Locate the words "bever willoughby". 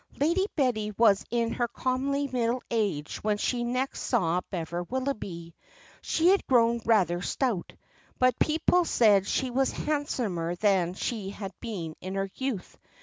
4.49-5.53